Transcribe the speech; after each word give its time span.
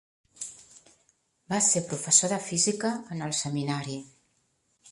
Va 1.53 1.59
ser 1.67 1.83
professor 1.91 2.33
de 2.37 2.39
física 2.47 2.93
en 3.17 3.21
el 3.27 3.37
Seminari. 3.41 3.99